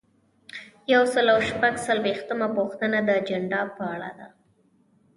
یو 0.93 1.03
سل 1.13 1.25
او 1.33 1.39
شپږ 1.49 1.73
څلویښتمه 1.85 2.47
پوښتنه 2.57 2.97
د 3.03 3.09
اجنډا 3.19 3.61
په 3.75 3.83
اړه 3.93 4.09
ده. 4.17 4.27